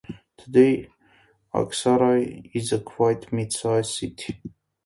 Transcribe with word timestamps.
Today 0.35 0.89
Aksaray 1.53 2.49
is 2.55 2.71
a 2.73 2.79
quiet 2.79 3.31
mid-size 3.31 3.95
city. 3.95 4.41